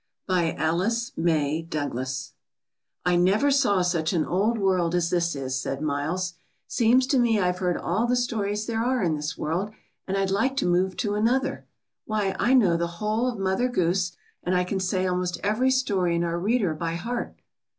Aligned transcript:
BY 0.25 0.53
ALICE 0.55 1.11
MAY 1.15 1.61
DOUGLAS. 1.69 2.33
'T 3.05 3.17
never 3.17 3.51
saw 3.51 3.83
such 3.83 4.13
an 4.13 4.25
old 4.25 4.57
world 4.57 4.95
as 4.95 5.11
this 5.11 5.35
is," 5.35 5.61
said 5.61 5.79
Miles. 5.79 6.33
"Seems 6.67 7.05
to 7.05 7.19
me 7.19 7.39
IVe 7.39 7.59
heard 7.59 7.77
all 7.77 8.07
the 8.07 8.15
stories 8.15 8.65
there 8.65 8.81
are 8.83 9.03
in 9.03 9.13
this 9.15 9.37
world, 9.37 9.69
and 10.07 10.17
I^d 10.17 10.31
like 10.31 10.57
to 10.57 10.65
move 10.65 10.97
to 10.97 11.13
another. 11.13 11.67
Why, 12.05 12.35
I 12.39 12.55
know 12.55 12.77
the 12.77 12.87
whole 12.97 13.27
of 13.27 13.37
Mother 13.37 13.69
Goose, 13.69 14.13
and 14.41 14.55
I 14.55 14.63
can 14.63 14.79
say 14.79 15.05
almost 15.05 15.39
every 15.43 15.69
story 15.69 16.15
in 16.15 16.23
our 16.23 16.39
reader 16.39 16.73
by 16.73 16.95
heart." 16.95 17.35